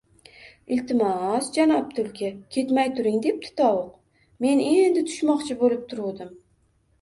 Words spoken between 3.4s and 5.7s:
Tovuq,— men endi tushmoqchi